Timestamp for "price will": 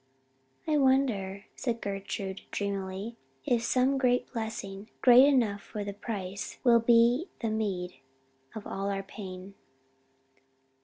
5.93-6.79